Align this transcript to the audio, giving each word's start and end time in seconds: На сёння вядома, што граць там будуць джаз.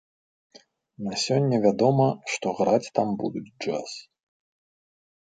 На 1.07 1.17
сёння 1.23 1.57
вядома, 1.65 2.07
што 2.35 2.53
граць 2.59 2.91
там 2.99 3.07
будуць 3.19 3.45
джаз. 3.61 3.91